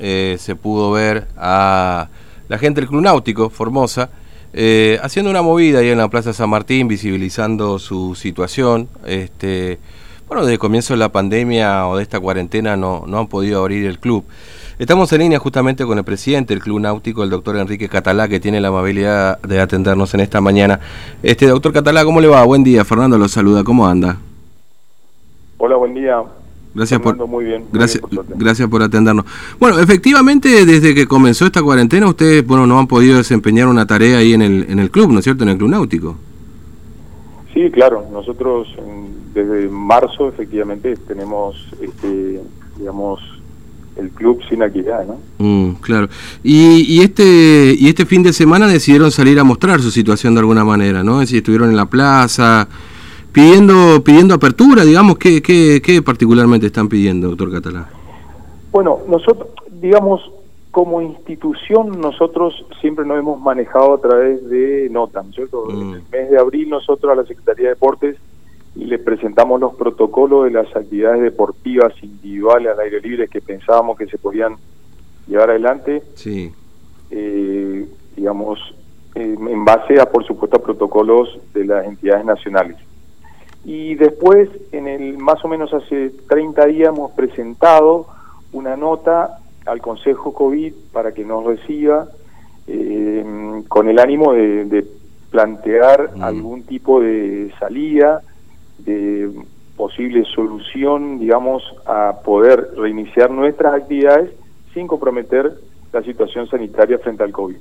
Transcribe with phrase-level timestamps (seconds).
[0.00, 2.08] eh, se pudo ver a
[2.48, 4.10] la gente del Club Náutico, Formosa,
[4.52, 8.88] eh, haciendo una movida ahí en la Plaza San Martín, visibilizando su situación.
[9.06, 9.78] Este,
[10.26, 13.60] bueno, desde el comienzo de la pandemia o de esta cuarentena no, no han podido
[13.60, 14.24] abrir el club.
[14.80, 18.40] Estamos en línea justamente con el presidente del Club Náutico, el doctor Enrique Catalá, que
[18.40, 20.80] tiene la amabilidad de atendernos en esta mañana.
[21.22, 22.42] Este doctor Catalá, ¿cómo le va?
[22.44, 24.16] Buen día, Fernando lo saluda, ¿cómo anda?
[25.58, 26.22] Hola, buen día.
[26.72, 28.02] Gracias por, muy bien, gracias,
[28.36, 29.24] gracias por atendernos.
[29.58, 34.18] Bueno, efectivamente, desde que comenzó esta cuarentena, ustedes bueno, no han podido desempeñar una tarea
[34.18, 35.42] ahí en el, en el club, ¿no es cierto?
[35.42, 36.16] En el Club Náutico.
[37.52, 38.06] Sí, claro.
[38.12, 38.68] Nosotros
[39.34, 42.40] desde marzo, efectivamente, tenemos, este,
[42.78, 43.20] digamos,
[43.96, 45.18] el club sin actividad, ¿no?
[45.38, 46.08] Mm, claro.
[46.42, 50.40] Y, y, este y este fin de semana decidieron salir a mostrar su situación de
[50.40, 51.14] alguna manera, ¿no?
[51.20, 52.68] Es decir, estuvieron en la plaza
[53.32, 57.88] pidiendo pidiendo apertura, digamos, ¿qué, qué, qué particularmente están pidiendo, doctor Catalá?
[58.72, 59.48] Bueno, nosotros,
[59.80, 60.20] digamos,
[60.70, 65.66] como institución nosotros siempre nos hemos manejado a través de NOTAM, ¿cierto?
[65.66, 65.70] Mm.
[65.70, 68.16] En el mes de abril nosotros a la Secretaría de Deportes
[68.76, 74.06] le presentamos los protocolos de las actividades deportivas individuales al aire libre que pensábamos que
[74.06, 74.56] se podían
[75.26, 76.02] llevar adelante.
[76.14, 76.52] Sí.
[77.10, 78.60] Eh, digamos,
[79.16, 82.76] en base a, por supuesto, a protocolos de las entidades nacionales.
[83.64, 88.06] Y después, en el más o menos hace 30 días, hemos presentado
[88.52, 92.08] una nota al Consejo COVID para que nos reciba
[92.66, 94.86] eh, con el ánimo de,
[95.30, 96.22] plantear mm.
[96.22, 98.20] algún tipo de salida,
[98.78, 99.30] de
[99.76, 104.32] posible solución, digamos, a poder reiniciar nuestras actividades
[104.74, 105.52] sin comprometer
[105.92, 107.56] la situación sanitaria frente al COVID.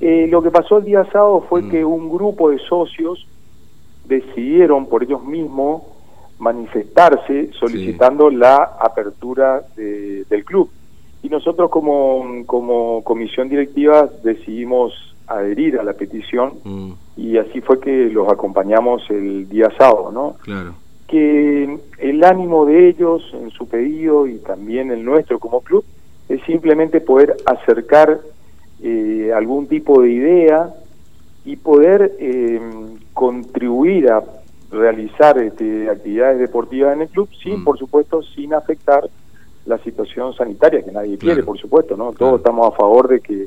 [0.00, 1.70] Eh, lo que pasó el día sábado fue mm.
[1.70, 3.26] que un grupo de socios
[4.20, 5.82] decidieron por ellos mismos
[6.38, 10.68] manifestarse solicitando la apertura del club.
[11.22, 14.92] Y nosotros como, como comisión directiva decidimos
[15.28, 16.92] adherir a la petición mm.
[17.16, 20.34] y así fue que los acompañamos el día sábado, ¿no?
[20.42, 20.74] Claro.
[21.06, 25.84] Que el ánimo de ellos en su pedido y también el nuestro como club
[26.28, 28.20] es simplemente poder acercar
[28.82, 30.74] eh, algún tipo de idea
[31.44, 32.60] y poder eh,
[33.12, 34.22] contribuir a
[34.70, 37.64] realizar este, actividades deportivas en el club sin, mm.
[37.64, 39.08] por supuesto, sin afectar
[39.66, 42.12] la situación sanitaria, que nadie quiere, por supuesto, ¿no?
[42.12, 43.46] Todos estamos a favor de que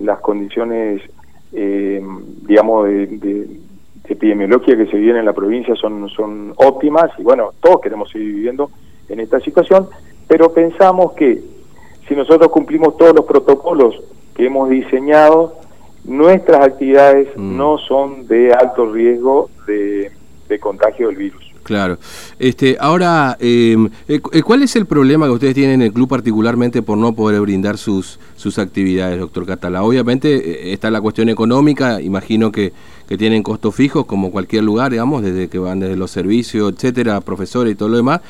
[0.00, 1.02] las condiciones,
[1.52, 2.02] eh,
[2.46, 3.60] digamos, de, de,
[4.08, 8.34] epidemiología que se viven en la provincia son, son óptimas y, bueno, todos queremos seguir
[8.34, 8.70] viviendo
[9.08, 9.88] en esta situación,
[10.26, 11.40] pero pensamos que
[12.08, 13.94] si nosotros cumplimos todos los protocolos
[14.34, 15.54] que hemos diseñado,
[16.04, 17.56] nuestras actividades mm.
[17.56, 20.10] no son de alto riesgo de,
[20.60, 21.42] contagio del virus.
[21.62, 21.96] Claro.
[22.38, 26.08] Este, ahora, em, eh, eh, ¿cuál es el problema que ustedes tienen en el club
[26.08, 29.82] particularmente por no poder brindar sus, sus actividades, doctor Catala?
[29.82, 32.74] Obviamente eh, está la cuestión económica, imagino que,
[33.08, 37.20] que tienen costos fijos como cualquier lugar, digamos, desde que van desde los servicios, etcétera,
[37.22, 38.20] profesores y todo lo demás,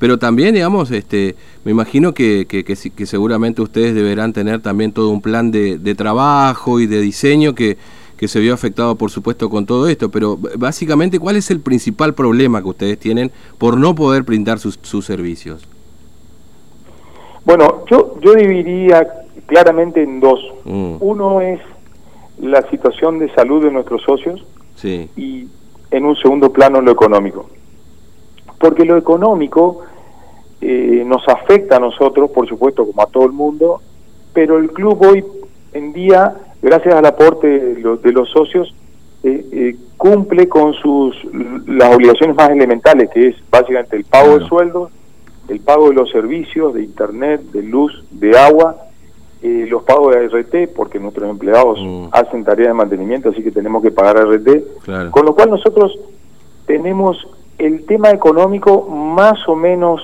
[0.00, 5.10] pero también, digamos, este, me imagino que, que, que, seguramente ustedes deberán tener también todo
[5.10, 7.76] un plan de, de trabajo y de diseño que,
[8.16, 10.10] que se vio afectado, por supuesto, con todo esto.
[10.10, 14.78] Pero básicamente, ¿cuál es el principal problema que ustedes tienen por no poder brindar sus,
[14.80, 15.68] sus servicios?
[17.44, 19.06] Bueno, yo, yo dividiría
[19.44, 20.40] claramente en dos.
[20.64, 20.94] Mm.
[21.00, 21.60] Uno es
[22.40, 24.46] la situación de salud de nuestros socios
[24.76, 25.10] sí.
[25.14, 25.46] y
[25.90, 27.50] en un segundo plano lo económico.
[28.58, 29.82] Porque lo económico
[30.62, 33.80] eh, nos afecta a nosotros, por supuesto, como a todo el mundo,
[34.34, 35.24] pero el club hoy
[35.72, 38.74] en día, gracias al aporte de los, socios,
[39.22, 41.16] eh, eh, cumple con sus
[41.66, 44.90] las obligaciones más elementales, que es básicamente el pago de sueldos,
[45.48, 48.76] el pago de los servicios de internet, de luz, de agua,
[49.42, 52.08] los pagos de RT, porque nuestros empleados mm.
[52.12, 55.98] hacen tareas de mantenimiento, así que tenemos que pagar RT, con lo cual nosotros
[56.66, 60.02] tenemos el tema económico más o menos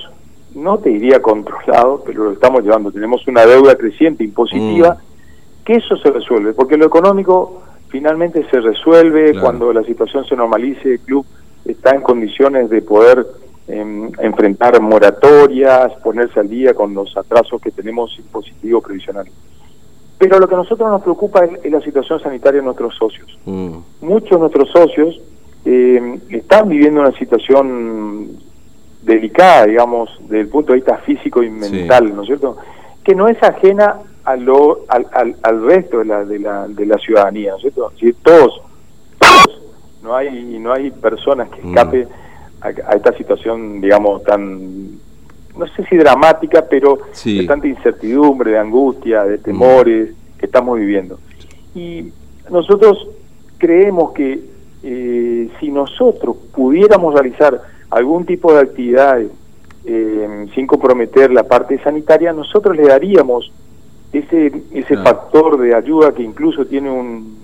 [0.56, 2.90] no te diría controlado, pero lo estamos llevando.
[2.90, 5.64] Tenemos una deuda creciente, impositiva, mm.
[5.64, 10.94] que eso se resuelve, porque lo económico finalmente se resuelve cuando la situación se normalice,
[10.94, 11.26] el club
[11.64, 13.26] está en condiciones de poder
[13.68, 19.32] em, enfrentar moratorias, ponerse al día con los atrasos que tenemos impositivos previsionales.
[20.18, 23.38] Pero lo que a nosotros nos preocupa es, la situación sanitaria de nuestros socios.
[23.44, 23.76] Mm.
[24.00, 25.20] Muchos de nuestros socios
[25.66, 28.38] eh, están viviendo una situación
[29.06, 32.56] delicada, digamos, desde el punto de vista físico y mental, ¿no es cierto?
[33.04, 36.86] Que no es ajena a lo, al, al, al resto de la, de, la, de
[36.86, 37.92] la ciudadanía, ¿no es cierto?
[38.00, 38.60] Si todos,
[39.18, 39.62] todos,
[40.02, 41.68] no hay, no hay personas que mm.
[41.68, 42.08] escape
[42.60, 44.96] a, esta situación, digamos, tan
[45.56, 51.18] no sé si dramática, pero de tanta incertidumbre, de angustia, de temores que estamos viviendo.
[51.74, 52.12] Y
[52.50, 53.08] nosotros
[53.56, 54.38] creemos que
[54.82, 57.58] eh, si nosotros pudiéramos realizar
[57.90, 59.30] algún tipo de actividades
[59.84, 63.52] eh, sin comprometer la parte sanitaria, nosotros le daríamos
[64.12, 67.38] ese ese factor de ayuda que incluso tiene un,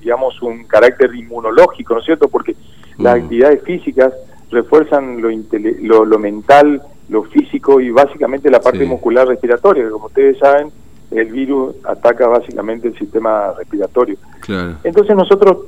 [0.00, 2.28] digamos un carácter inmunológico, ¿no es cierto?
[2.28, 2.54] Porque
[2.98, 3.22] las mm.
[3.22, 4.12] actividades físicas
[4.50, 10.38] refuerzan lo, lo, mental, lo físico y básicamente la parte muscular respiratoria, que como ustedes
[10.38, 10.70] saben,
[11.10, 14.16] el virus ataca básicamente el sistema respiratorio.
[14.84, 15.58] Entonces nosotros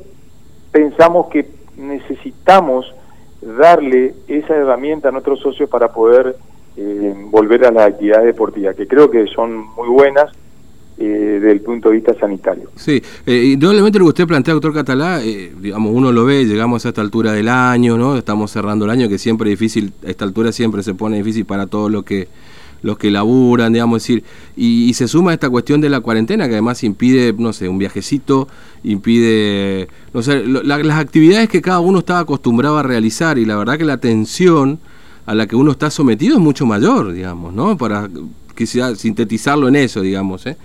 [0.71, 2.93] pensamos que necesitamos
[3.43, 6.37] darle esa herramienta a nuestros socios para poder
[6.77, 10.31] eh, volver a las actividades deportivas, que creo que son muy buenas
[10.99, 12.71] eh, desde el punto de vista sanitario.
[12.77, 16.85] Sí, eh, indudablemente lo que usted plantea, doctor Catalá, eh, digamos, uno lo ve, llegamos
[16.85, 18.17] a esta altura del año, ¿no?
[18.17, 21.45] Estamos cerrando el año, que siempre es difícil, a esta altura siempre se pone difícil
[21.45, 22.29] para todos los que
[22.83, 24.25] los que laburan, digamos, decir,
[24.57, 28.49] y, se suma esta cuestión de la cuarentena que además impide, no sé, un viajecito,
[28.85, 33.79] impide, no sé, las actividades que cada uno estaba acostumbrado a realizar y la verdad
[33.79, 34.81] que la tensión
[35.27, 37.77] a la que uno está sometido es mucho mayor, digamos, ¿no?
[37.77, 38.09] Para
[38.55, 40.57] quisiera sintetizarlo en eso, digamos, ¿eh?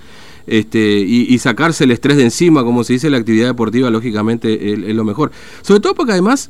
[0.47, 4.95] Este, y, sacarse el estrés de encima, como se dice, la actividad deportiva, lógicamente, es,
[4.95, 5.31] lo mejor.
[5.61, 6.49] Sobre todo porque además,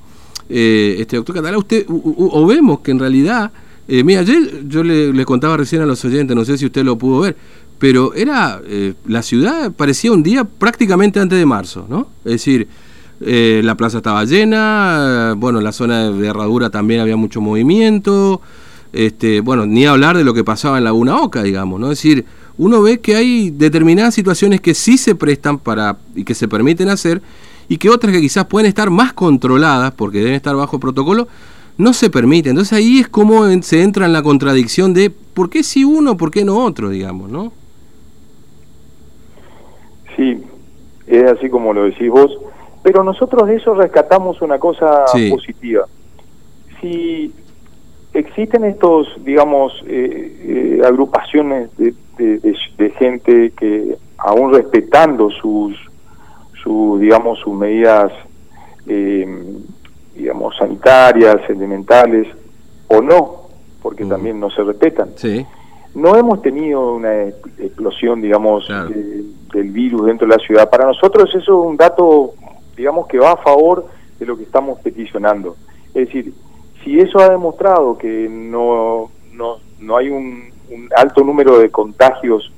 [0.49, 3.51] eh, este doctor Catalá, usted, o, vemos que en realidad,
[3.87, 6.97] eh, mira, ayer yo le, contaba recién a los oyentes, no sé si usted lo
[6.97, 7.35] pudo ver,
[7.79, 12.07] pero era, eh, la ciudad parecía un día prácticamente antes de marzo, ¿no?
[12.25, 12.67] Es decir,
[13.19, 18.41] la plaza estaba llena, bueno, en la zona de herradura también había mucho movimiento,
[18.93, 21.91] este, bueno, ni hablar de lo que pasaba en Laguna Oca, digamos, ¿no?
[21.91, 22.25] Es decir,
[22.57, 26.89] uno ve que hay determinadas situaciones que sí se prestan para y que se permiten
[26.89, 27.21] hacer
[27.69, 31.27] y que otras que quizás pueden estar más controladas porque deben estar bajo protocolo
[31.77, 32.51] no se permiten.
[32.51, 36.31] Entonces ahí es como se entra en la contradicción de por qué si uno, por
[36.31, 37.51] qué no otro, digamos, ¿no?
[40.15, 40.43] Sí,
[41.05, 42.31] es así como lo decís vos,
[42.83, 45.85] pero nosotros de eso rescatamos una cosa positiva.
[46.81, 47.31] Si
[48.13, 55.75] existen estos, digamos, eh, eh, agrupaciones de, de, gente que aún respetando sus,
[56.63, 58.11] su, digamos, sus medidas,
[58.87, 59.27] eh,
[60.17, 62.27] digamos, sanitarias, elementales,
[62.87, 63.47] o no,
[63.81, 64.09] porque mm.
[64.09, 65.09] también no se respetan.
[65.95, 70.69] No hemos tenido una explosión, digamos, del virus dentro de la ciudad.
[70.69, 72.33] Para nosotros eso es un dato,
[72.75, 73.87] digamos, que va a favor
[74.19, 75.55] de lo que estamos peticionando.
[75.87, 76.33] Es decir,
[76.83, 80.55] si eso ha demostrado que no, no, no hay un,
[80.95, 82.51] alto número de contagios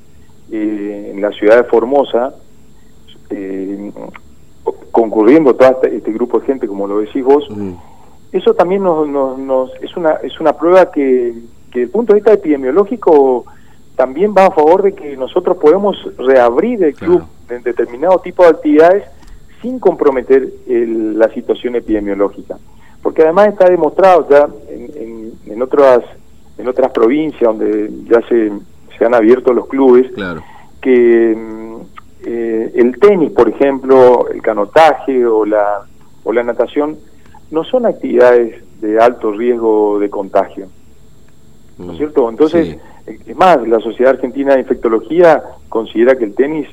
[0.52, 2.34] eh, en la ciudad de Formosa,
[3.30, 3.92] eh,
[5.10, 7.48] concurriendo todo este, grupo de gente, como lo decís vos,
[8.32, 11.34] eso también nos, nos, es, una, es una prueba que,
[11.72, 13.46] que desde el punto de vista epidemiológico
[13.96, 18.50] también va a favor de que nosotros podemos reabrir el club en determinado tipo de
[18.50, 19.04] actividades
[19.62, 22.58] sin comprometer la situación epidemiológica.
[23.02, 26.02] Porque además está demostrado ya en, en, otras
[26.58, 28.52] en otras provincias donde ya se,
[28.98, 30.12] se han abierto los clubes
[30.82, 31.59] que
[32.26, 35.86] eh, el tenis por ejemplo el canotaje o la
[36.24, 36.98] o la natación
[37.52, 40.68] no son actividades de alto riesgo de contagio
[41.78, 42.30] ¿no es mm, cierto?
[42.30, 46.68] entonces es más la sociedad argentina de infectología considera que el tenis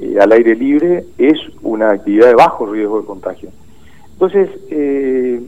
[0.00, 3.50] eh, al aire libre es una actividad de bajo riesgo de contagio
[4.20, 5.40] entonces, eh,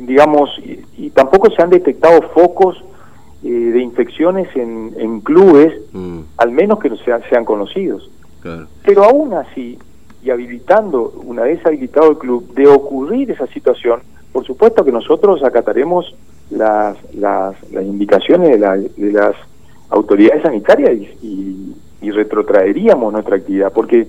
[0.00, 0.50] digamos,
[0.96, 2.76] y, tampoco se han detectado focos
[3.44, 6.18] eh, de infecciones en, en clubes, mm.
[6.38, 8.10] al menos que no sean, sean conocidos.
[8.84, 9.78] Pero aún así,
[10.22, 14.00] y habilitando, una vez habilitado el club, de ocurrir esa situación,
[14.32, 16.14] por supuesto que nosotros acataremos
[16.50, 19.34] las, las, las indicaciones de, la, de las
[19.90, 20.92] autoridades sanitarias
[21.22, 24.06] y, y retrotraeríamos nuestra actividad, porque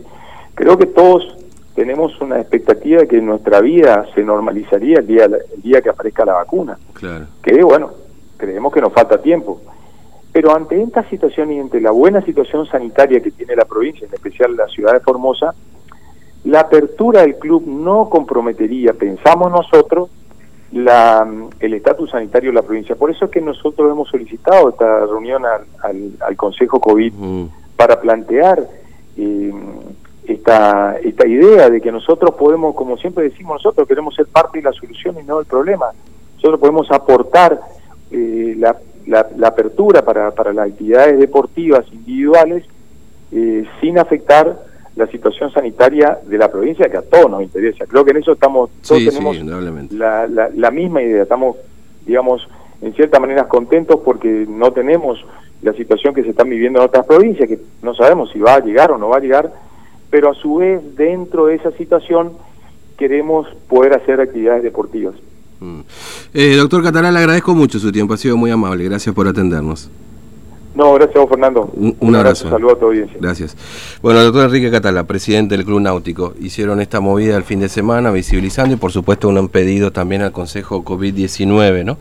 [0.56, 1.36] creo que todos
[1.76, 6.26] tenemos una expectativa de que nuestra vida se normalizaría el día, el día que aparezca
[6.26, 6.78] la vacuna.
[6.94, 7.26] Claro.
[7.42, 7.92] Que bueno,
[8.38, 9.62] creemos que nos falta tiempo.
[10.40, 14.14] Pero ante esta situación y ante la buena situación sanitaria que tiene la provincia, en
[14.14, 15.54] especial la ciudad de Formosa,
[16.46, 20.10] la apertura del club no comprometería, pensamos nosotros,
[20.72, 21.30] la,
[21.60, 22.96] el estatus sanitario de la provincia.
[22.96, 27.14] Por eso es que nosotros hemos solicitado esta reunión al, al, Consejo COVID
[27.76, 28.66] para plantear
[29.18, 29.54] eh,
[30.26, 34.64] esta, esta idea de que nosotros podemos, como siempre decimos nosotros, queremos ser parte de
[34.64, 35.88] la solución y no del problema.
[36.36, 37.60] Nosotros podemos aportar
[38.10, 38.78] eh, la,
[39.10, 42.64] la, apertura para, para las actividades deportivas individuales
[43.32, 44.58] eh, sin afectar
[44.96, 47.86] la situación sanitaria de la provincia que a todos nos interesa.
[47.86, 49.38] Creo que en eso estamos, todos tenemos
[49.92, 51.56] la, la, misma idea, estamos,
[52.06, 52.48] digamos,
[52.82, 55.24] en cierta manera contentos porque no tenemos
[55.62, 58.60] la situación que se está viviendo en otras provincias, que no sabemos si va a
[58.60, 59.52] llegar o no va a llegar,
[60.10, 62.34] pero a su vez dentro de esa situación
[62.98, 65.16] queremos poder hacer actividades deportivas.
[65.60, 65.82] Mm.
[66.34, 69.90] Eh, doctor Catalán, le agradezco mucho su tiempo, ha sido muy amable, gracias por atendernos.
[70.76, 71.70] No, gracias a vos, Fernando.
[71.74, 72.50] Un, abrazo.
[72.50, 73.18] Saludos a tu audiencia.
[73.20, 73.58] Gracias.
[74.02, 77.70] Bueno, el doctor Enrique Catala, presidente del Club Náutico, hicieron esta movida el fin de
[77.70, 81.98] semana visibilizando y por supuesto un pedido también al Consejo COVID-19, ¿no?